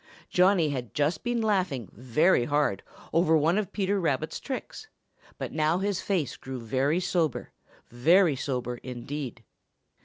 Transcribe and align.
Johnny 0.31 0.69
had 0.69 0.95
just 0.95 1.23
been 1.23 1.43
laughing 1.43 1.87
very 1.93 2.45
hard 2.45 2.81
over 3.13 3.37
one 3.37 3.59
of 3.59 3.71
Peter 3.71 3.99
Rabbit's 3.99 4.39
tricks, 4.39 4.87
but 5.37 5.51
now 5.51 5.77
his 5.77 6.01
face 6.01 6.35
grew 6.37 6.59
very 6.59 6.99
sober, 6.99 7.51
very 7.87 8.35
sober 8.35 8.77
indeed. 8.77 9.43